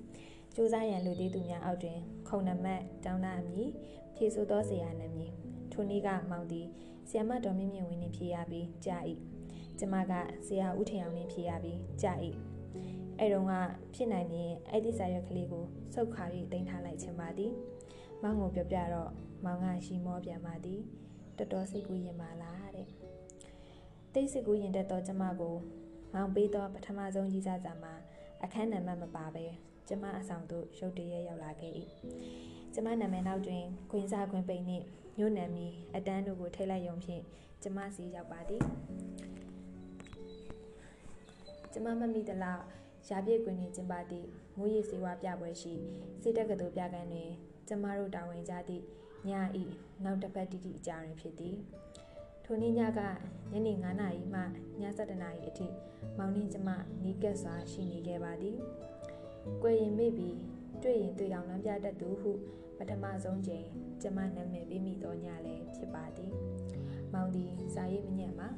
[0.55, 1.99] စူးစမ်းရန်လူသေးသူများအောက်တွင်
[2.29, 3.69] ခုံနမတ်တောင်းနာအမည်
[4.17, 5.33] ဖြေဆိုသောဆရာနမည်
[5.73, 6.67] ထိုနည်းကမောင်သည်
[7.09, 8.99] ဆီယမတော်မြင့်မြင့်ဝင်းနှင့်ဖြေရပြီးကြာ၏
[9.79, 10.13] ကျမက
[10.47, 12.13] ဆရာဦးထင်အောင်နှင့်ဖြေရပြီးကြာ၏
[13.19, 13.53] အဲ့တော့က
[13.95, 15.65] ဖြစ်နိုင်ရင်အဲ့ဒီစာရွက်ကလေးကို
[15.95, 17.53] စုတ်ခါ၍တင်ထားလိုက်ချင်ပါသည်
[18.23, 19.11] မောင်ကိုပြောပြတော့
[19.45, 20.81] မောင်ကရှီမောပြန်ပါသည်
[21.37, 22.89] တော်တော်စိတ်ကူးရင်ပါလားတဲ့
[24.15, 25.57] တိတ်စိတ်ကူးရင်တက်တော့ကျမကို
[26.15, 27.95] မောင်ပေးသောပထမဆုံးကြီးစားစာမှာ
[28.43, 29.47] အခန်းနံပါတ်မပါပဲ
[29.89, 31.73] ကျမအဆောင်သို့ရုတ်တရက်ရောက်လာခဲ့၏
[32.75, 34.85] ကျမနာမည်နောက်တွင်ခွင်စားခွင်ပိန်နှင့်
[35.19, 37.23] မြို့နယ်မီအတန်းတို့ကိုထိလိုက်ရုံဖြင့်
[37.63, 38.63] ကျမစီရောက်ပါသည်
[41.73, 42.63] ကျမမမိသလောက်
[43.09, 45.75] ရာပြည့်ကွင်းနေကျင်းပသည့်မူရည်စေဝါပြပွဲရှိ
[46.23, 47.31] စေတက်ကတူပြကန်းတွင်
[47.69, 48.85] ကျမတို့တာဝန်ကြသည့်
[49.29, 49.31] ည
[49.63, 49.65] ဤ
[50.05, 51.57] နောက်တစ်ပတ်တိတိအကြရင်ဖြစ်သည်
[52.53, 53.01] ထိုနေ့ညက
[53.53, 54.41] ညနေ9နာရီမှ
[54.81, 55.67] ည7နာရီအထိ
[56.19, 56.69] မောင်နှင်းကျမ
[57.05, 58.57] နီးကပ်စွာရှိနေခဲ့ပါသည်။
[59.63, 60.37] ကိုရင်မိပြီး
[60.83, 62.31] တွေ့ရင်တွေ့အောင်လမ်းပြတတ်သူဟု
[62.79, 63.65] ပထမဆုံးချိန်
[64.03, 66.33] ကျမနာမည်ပေးမိသောညလည်းဖြစ်ပါသည်။
[67.13, 68.49] မောင်သည်စာရေးမညံ့ပါ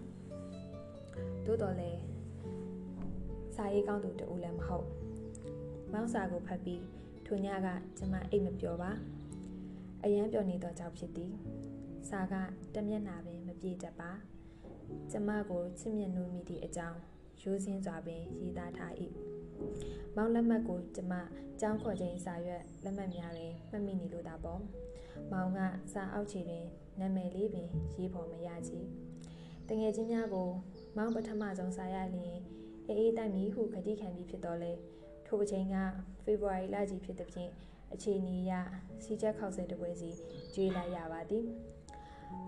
[1.46, 2.00] ။သို့တော်လည်း
[3.56, 4.86] စာရေးကောင်းသူတူလည်းမဟုတ်။
[5.92, 6.82] မောင်စာကိုဖတ်ပြီး
[7.26, 8.90] ထိုညကကျမအိတ်မပျော်ပါ။
[10.04, 11.32] အရန်ပျော်နေသောကြောင့်ဖြစ်သည်။
[12.08, 12.34] စာက
[12.74, 14.10] တမျက်နာပင်မ ပြေတတ်ပါ။
[15.10, 16.98] ကျမကိုချစ်မြတ်နိုးမိသည့်အကြောင်း
[17.42, 18.92] ရိုးစင်းစွာပင်ရေးသားထား၏။
[20.16, 21.12] မောင်လက်မှတ်ကိုကျမ
[21.60, 24.60] ကြောင်းခေါ်ခြင်းစာရွက်လက်မှတ်များတွင်မှတ်မိနေလို့သာပေါ့။
[25.32, 25.58] မောင်က
[25.92, 26.64] စာအောက်ခြေတွင်
[27.00, 28.80] နာမည်လေးပင်ရေးဖော်မရချေ။
[29.68, 30.48] တငယ်ချင်းများကို
[30.96, 32.36] မောင်ပထမဆုံးစာရလျင်
[32.88, 34.72] အေးအေးတိုက်မီဟုခတိခံပြီးဖြစ်တော်လဲ
[35.26, 35.76] ထိုအချိန်က
[36.24, 37.50] ဖေဖော်ဝါရီလကြီးဖြစ်သည်ဖြင့်
[37.92, 38.52] အခြေအနေအရ
[39.04, 40.10] စီချက်ခောက်ဆဲတပွဲစီ
[40.54, 41.44] ကျွေးလိုက်ရပါသည်။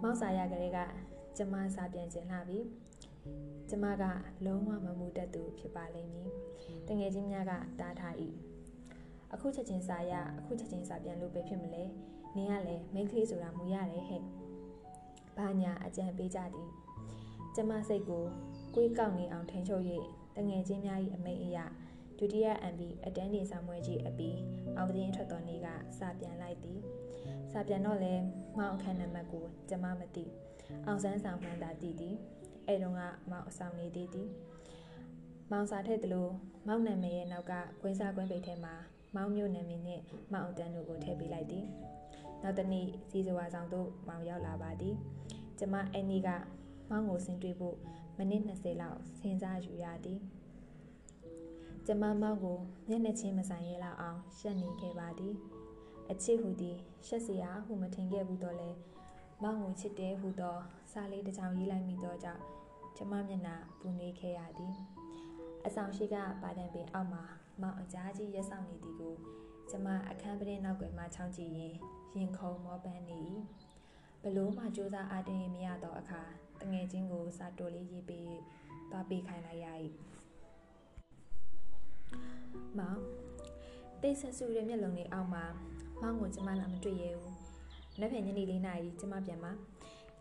[0.03, 0.79] မောင်စာရကလေးက
[1.37, 2.61] ကျမစာပြန်ကျင်လာပြီ။
[3.68, 4.05] ကျမက
[4.47, 6.31] လုံးဝမမှုတတ်သူဖြစ်ပါလိမ့်မည်
[6.88, 8.14] တငယ်ချင်းများကတားထား၏
[9.33, 11.85] အခုချက်ချင်းစာရအခုချက်ချင်းစာပြန်လို့ပဲဖြစ်မလဲ
[12.37, 14.23] နင်ကလည်းမိန်းကလေးဆိုတာမူရတယ်ဟဲ့
[15.37, 16.68] ဘာညာအကြံပေးကြသည်
[17.55, 18.25] ကျမစိတ်ကို
[18.75, 19.85] ကိုယ်ကောက်နေအောင်ထိန်ချုပ်၍
[20.37, 21.66] တငယ်ချင်းများ၏အမိန်အရာ
[22.18, 24.37] ဒုတိယ MB အတန်းနေဆောင်မွဲကြီးအပြီး
[24.77, 25.66] အောင်တင်းထွက်တော်နေ့က
[25.99, 26.81] စာပြန်လိုက်သည်
[27.57, 28.14] စာပြန်တော့လဲ
[28.59, 30.25] မောင်အခန်းနံပါတ်ကိုကျမမသိ
[30.87, 32.17] အောင်ဆန်းဆောင်မှန်းသာတည်သည်
[32.67, 34.29] အဲ့တုန်းကမောင်အဆောင်နေသေးသည်
[35.51, 36.29] မောင်စာထည့်သလို
[36.67, 38.75] မောင်နာမည်ရဲ့နောက်ကကွင်းစားကွင်းပိတ်ထဲမှာ
[39.14, 40.01] မောင်မျိုးနာမည်နဲ့
[40.33, 41.64] မောင်အတန်းတို့ကိုထည့်ပေးလိုက်သည်
[42.43, 44.95] နောက်တနေ့စီစွာဆောင်သို့မောင်ရောက်လာပါသည်
[45.59, 46.29] ကျမအဲ့နေ့က
[46.90, 47.77] မောင်ကိုဆင်းတွေ့ဖို့
[48.17, 50.21] မိနစ်20လောက်စဉ်းစားယူရသည်
[51.87, 55.35] ကျမမောင်ကိုမျက်နှာချင်းမဆိုင်ရဲလောက်အောင်ရှက်နေခဲ့ပါသည်
[56.11, 58.71] အချစ်ဟူသည်ရှက်စရာဟုမထင်ခဲ့ဘူးတော့လဲ
[59.43, 60.57] မောင်ကိုချစ်တယ်ဟူသော
[60.93, 62.43] စာလေးတစ်ချောင်းရေးလိုက်မိသောကြောင့်
[62.97, 64.75] ကျမမျက်နှာပူနေခဲ့ရသည်
[65.67, 67.25] အဆောင်ရှိကပါတံပင်အောက်မှာ
[67.62, 69.14] မောင်အကြားကြီးရက်ဆောင်နေသည်ကို
[69.71, 71.75] ကျမအခန်းပရင်နောက်ွယ်မှချောင်းကြည့်ရင်
[72.17, 73.19] ရင်ခုန်မောပန်းနေ၏
[74.23, 76.23] ဘလို့မှစူးစမ်းအားတင်းမရသောအခါ
[76.61, 78.33] တငယ်ချင်းကိုစာတိုလေးရေးပေး
[78.90, 79.67] သွားပေးခိုင်းလိုက်ရ၏
[82.79, 83.01] မောင်
[84.03, 85.45] တိတ်ဆက်စုရဲ့မျက်လုံးလေးအောက်မှာ
[86.00, 87.33] မောင်ကိုကျမလာမတွေ့ရဘူး။
[87.98, 89.52] နောက်ပြန်ညနေ၄နာရီကျမပြန်မှာ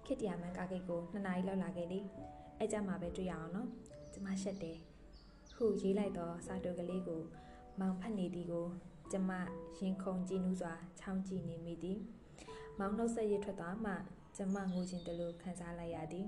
[0.06, 2.00] ခစ်တရာမန်ကားဂိတ်ကို2နာရီလောက်လာခဲ့လေ။
[2.60, 3.68] အဲကြမှာပဲတွေ့ရအောင်နော်။
[4.14, 4.78] ကျမရှက်တယ်။
[5.56, 7.22] ခုရေးလိုက်တော့စာတိုကလေးကို
[7.80, 8.68] မောင်ဖတ်နေသည်ကို
[9.12, 9.32] ကျမ
[9.80, 12.00] ရင်ခုန်ကြည့်နူးစွာချောင်းကြည့်နေမိသည်။
[12.80, 13.94] မောင်နှုတ်ဆက်ရထွက်သွားမှ
[14.38, 16.28] ကျမငိုခြင်းတလို့ခံစားလိုက်ရသည်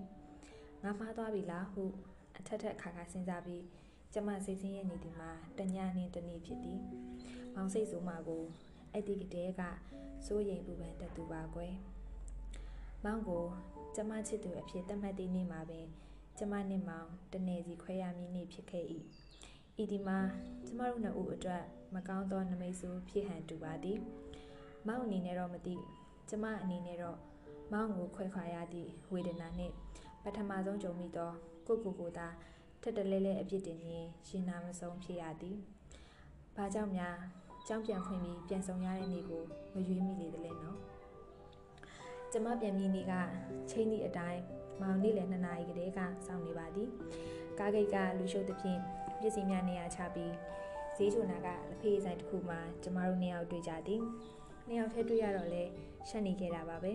[0.84, 1.84] ငါမှားသွားပြီလားဟု
[2.38, 3.64] အထက်ထက်ခါခါစဉ်းစားပြီး
[4.14, 6.80] ကျမစိတ်ဆင်းရဲနေသည်မှာတညနှင့်တနေ့ဖြစ်သည်
[7.56, 8.44] မောင်စိတ်ဆိုးမှကို
[8.96, 9.62] အဲ့ဒီကတည်းက
[10.26, 11.74] စိုးရိမ်ပူပန်တတ်သူပါကွယ်
[13.04, 13.46] မောင်ကို
[13.96, 15.88] ကျမချစ်သူအဖြစ်သတ်မှတ်သည့်နေ့မှာပင်
[16.38, 18.86] ကျမနှင့်မောင်တနေစီခွဲရမည်နေ့ဖြစ်ခဲ့၏
[19.82, 20.20] ဤဒီမှာ
[20.66, 21.64] ကျမတို့နှစ်ဦးအတွက်
[21.96, 24.00] မကောင်းသောနမိတ်ဆိုးဖြစ်ဟန်တူပါသည်
[24.88, 25.76] မောင်အနေနဲ့တော့မသိ
[26.30, 27.18] ကျမအနေနဲ့တော့
[27.72, 29.74] မောင်ကိုခွဲခွာရသည့်ဝေဒနာနှင့်
[30.24, 31.32] ပထမဆုံးကြုံမိသော
[31.68, 32.28] ကိုကိုကိုသာ
[32.82, 35.58] ထက်တလဲလဲအပြစ်တင်ရင်ရှင်နာမဆုံးဖြစ်ရသည်။
[36.56, 37.16] ဘာကြောင့်များ
[37.68, 40.78] ကြောင်းပြန်ဖွင့်ပြီးပြန်ဆောင်ရတဲ့နေ့ကိုမရွေးမိလေတလဲနော်။
[42.32, 43.14] ကျမပြန်ပြီးနေ့က
[43.72, 44.42] ချိန်သည့်အတိုင်း
[44.82, 46.90] မောင်နေ့လယ်2နာရီကတည်းကစောင့်နေပါသည်။
[47.60, 48.80] ကားဂိတ်ကလူရှုပ်သဖြင့်
[49.22, 50.34] ပစ္စည်းများနေရာချပြီး
[50.98, 54.02] ဈေးချိုနာကလက်ဖေးဆိုင်တစ်ခုမှာကျမတို့နှစ်ယောက်တွေ့ကြသည်။
[54.68, 55.64] နှစ်ယောက်ထဲတွေ့ရတော့လဲ
[56.10, 56.92] ရှက်နေခဲ့တာပါပဲ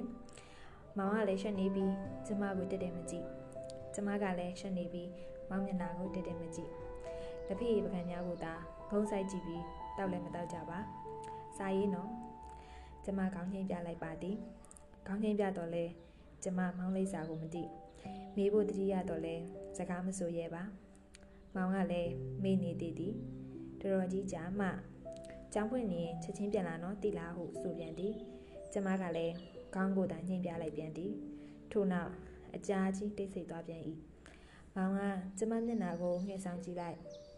[0.99, 1.93] ။မောင်ကလည်းရှက်နေပြီး
[2.27, 3.27] ကျမကိုတက်တယ်မကြည့်။
[3.95, 5.09] ကျမကလည်းရှက်နေပြီး
[5.51, 6.71] မောင်မျက်နှာကိုတက်တက်မကြည့်။
[7.47, 8.53] လက်ဖေးပကံများကိုသာ
[8.91, 9.63] ဂုံးဆိုင်ကြည့်ပြီး
[10.01, 10.79] တောက်လည်းမတောက်ကြပါ။
[11.57, 12.11] စာရေးနော်။
[13.05, 14.37] ကျမခေါင်းချင်းပြလိုက်ပါသည်။
[15.07, 15.85] ခေါင်းချင်းပြတော့လဲ
[16.43, 17.65] ကျမမောင်လိပ်စာကိုမသိ။
[18.37, 19.35] မေးဖို့တတိယတော့လဲ
[19.77, 20.63] စကားမဆိုရဲပါ။
[21.55, 23.15] မောင်ကလည်းမေးနေသေးသည်။
[23.81, 24.69] တော်တော်ကြီးကြာမှ
[25.53, 28.13] ကျောင်းဖွင့်နေရင်ချက်ချင်းပြန်လာနော်တိလားဟုဆိုပြန်သည်။
[28.73, 29.35] ကျမကလည်း
[29.75, 31.13] ခေါင်းကိုသာညှိပြလိုက်ပြန်သည်။
[31.73, 32.11] ထို့နောက်
[32.55, 33.83] အကြာကြီးတိတ်ဆိတ်သွားပြန်၏။
[34.77, 35.01] မောင်က
[35.39, 36.99] ကျမမျက်နှာကိုငှက်ဆောင်ကြည့်လိုက်။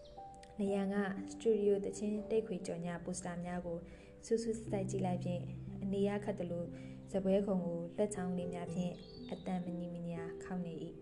[0.61, 0.97] နေရန်က
[1.31, 3.79] စတူဒီယိုတချင်းတိတ်ခွေကြော်ညာပိုစတာများကို
[4.27, 5.41] စူးစူးစိုက်ကြည့်လိုက်ဖြင့်
[5.83, 6.69] အနေရခတ်တယ်လို့
[7.13, 8.93] ဇပွဲခုံကိုလက်ချောင်းလေးများဖြင့်
[9.31, 10.75] အတန်မညီမညာခောက်နေ၏။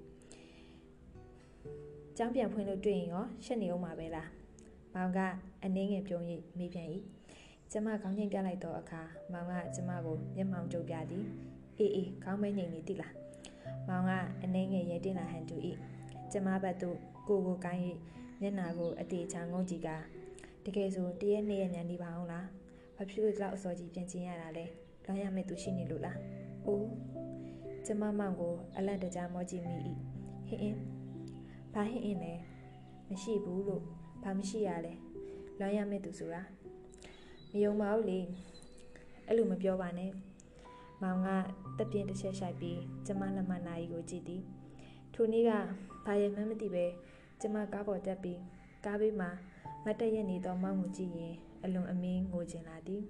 [2.16, 4.28] ကျောင်းပြန်ဖွင့်လို့တွေ့ရင်ရောရှက်နေအောင်မှာပဲလား။
[4.94, 5.18] မောင်က
[5.64, 6.22] အနှင်းငယ်ပြုံး၍
[6.58, 6.88] မိပြန်၏။
[7.70, 11.24] ကျမခေါင်းငိမ့်ပြလိုက်တော့အခါမောင်ကကျမကိုမျက်မှောင်ကြုတ်ပြသည်။
[11.78, 13.12] အေးအေးခေါင်းမဲငိမ့်နေတိလား။
[13.88, 14.10] မောင်က
[14.42, 15.56] အနှင်းငယ်ရဲတင်လာဟန်တူ၏။
[16.32, 16.96] ကျမဘက်သို့
[17.28, 17.82] ကိုကိုကိုင်း၍
[18.40, 19.88] မျက်နာကိုအတေချာငုံကြည့်က
[20.64, 22.46] တကယ်ဆိုတရက်နှစ်ရက်ညနေပါအောင်လား။
[22.96, 24.64] ဘာဖြစ်လို့ဒီလောက်အစောကြီးပြန်ကျင်ရတာလဲ။
[25.04, 26.16] လောင်းရမယ့်သူရှိနေလို့လား။
[26.66, 26.88] အိုး
[27.86, 29.74] ကျမမောင်ကိုအလန့်တကြားမောကြည့်မိ၏။
[30.46, 30.78] ဟင်းအင်း
[31.74, 32.32] ဘာဟင်းအင်းလဲ
[33.10, 33.82] မရှိဘူးလို့
[34.22, 34.92] ဘာမရှိရလဲ။
[35.60, 36.42] လောင်းရမယ့်သူဆိုတာ
[37.52, 38.20] မယုံပါဘူးလေ
[39.26, 40.12] အဲ့လိုမပြောပါနဲ့
[41.02, 41.28] မောင်က
[41.78, 44.42] တက်ပြင်းတစ်ချက်ရှိုက်ပြီးကျမလက်မနာရီကိုကြည့်သည်
[45.14, 45.50] ထိုနေ့က
[46.06, 46.84] ဘာရမှန်းမသိပဲ
[47.40, 48.40] ကျမကားပေါ်တက်ပြီး
[48.84, 49.30] ကားဘေးမှာ
[49.84, 53.02] မတ်တရက်နေသောမောင်ကိုကြည့်ရင်အလွန်အမင်းငိုကျင်လာသည်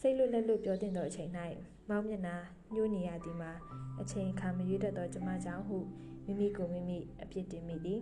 [0.00, 1.30] စိတ်လွတ်လက်လွတ်ပြောတင်သောအချိန်၌
[1.88, 2.36] မောင်မျက်နှာ
[2.74, 3.52] ညှိုးနေရသည်မှာ
[4.00, 5.78] အချိန်ခါမရွေးတတ်သောကျမကြောင့်ဟု
[6.24, 8.00] မိမိကိုမိမိအပြစ်တင်မိသည်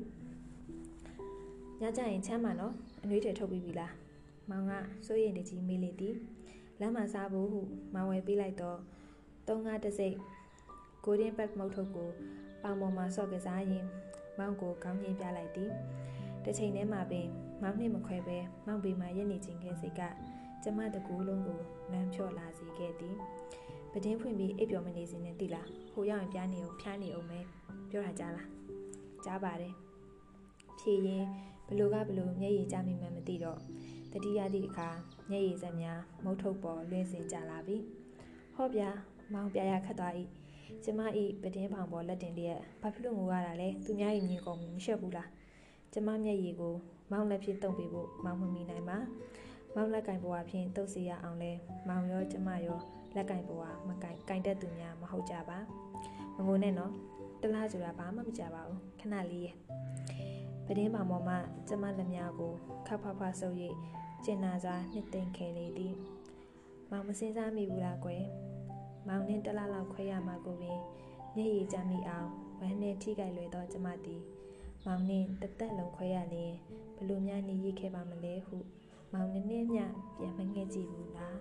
[1.80, 3.92] ညကြရင်ချမ်းပါနော်အနှွေးတွေထုတ်ပြီးပြီလား
[4.50, 4.72] မောင်က
[5.06, 6.16] စိုးရိမ်တကြီးမေးလေသည်
[6.80, 7.60] လမ်းမှာစားဖို့ဟု
[7.94, 8.78] မောင်ဝယ်ပေးလိုက်တော့
[9.48, 10.16] သုံးငါတစိတ်
[11.04, 12.10] ကိုရင်ဘက်မုတ်ထုတ်ကို
[12.62, 13.84] ပေါင်ပေါ်မှာဆော့ကစားရင်
[14.38, 15.70] မောင်ကိုကောင်းကြီးပြလိုက်သည်
[16.44, 17.28] တစ်ချိန်တည်းမှာပင်
[17.62, 20.00] မောင်နှင့်မခွဲပဲမောင်ပေမှာရက်နေခြင်းခဲ့စိတ်က
[20.62, 21.60] ကျမတကူလုံးကို
[21.92, 23.16] လမ်းဖြော့လာစေခဲ့သည်
[23.92, 27.40] ပဒင်းဖွင့်ပြီးအိပ်ပျော်မနေစင်းနဲ့တိလားဟိုရောက်ရင်ပြားနေအောင်ဖျားနေအောင်ပဲ
[27.90, 28.48] ပြောတာကြားလား
[29.24, 29.74] ကြားပါတယ်
[30.78, 31.24] ဖြေရင်
[31.66, 33.60] ဘလူကဘလူမျက်ရည်ကျမိမှမသိတော့
[34.12, 34.88] တတိယသည့်အခါ
[35.30, 37.76] မျက်ရည်စက်များမုတ်ထုတ်ပေါ်လွင့်စင်ကြလာပြီ
[38.54, 38.90] ဟော့ဗျာ
[39.32, 40.12] မောင်ပြရခတ်သွား၏
[40.84, 45.30] ကျမဤပတင်းဖောင်ပေါ်လက်တင်လျက်ဘာဖြစ်လို့ငိုရတာလဲသူများရင်ညင်ကုန်မရှက်ဘူးလား
[45.92, 46.74] ကျမမျက်ရည်ကို
[47.10, 48.98] မောင်လက်ဖြင့်တုံပေးဖို့မောင်မမီနိုင်ပါ
[49.74, 51.52] မောင်လက်ကင်ဘွားဖြင့်တုပ်စီရအောင်လဲ
[51.88, 52.80] မောင်ရောကျမရော
[53.16, 55.58] လက်ကင်ဘွားမကင်ကင်တတ်သူများမဟုတ်ကြပါ
[56.36, 56.92] မငိုနဲ့နော်
[57.42, 59.56] တလားဆိုတာဘာမှမကြပါဘူးခဏလေးရဲ့
[60.66, 61.36] ပတင်းပါမော်မှ
[61.68, 62.52] ကျမလက်များကို
[62.86, 63.56] ခပ်ဖဖဆုပ်၍
[64.24, 65.94] ကျင်နာစွာနှစ်သိမ့်ခဲ့လေသည်
[66.90, 68.22] မောင်မစင်စားမိဘူးလားကွယ်
[69.08, 70.78] မောင်နှင်းတလားလောက်ခွဲရမှာကိုပင်
[71.34, 72.28] မျက်ရည်ကျမိအောင်
[72.60, 74.22] ဝမ်းနဲ့ထိကြိုက်လွယ်သောကျမသည်
[74.84, 76.52] မောင်နှင်းတသက်လုံးခွဲရလျင်
[76.96, 78.56] ဘလို့များနေရခဲ့ပါမလဲဟု
[79.12, 79.84] မောင်နှင်းနဲ့မျှ
[80.18, 81.38] ပြန်မငဲ့ကြည့်ဘူးလား